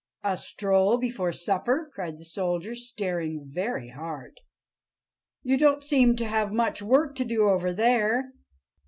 [0.23, 4.39] "A stroll before supper!" cried the soldier, staring very hard.
[5.43, 8.31] "You don't seem to have much work to do over there."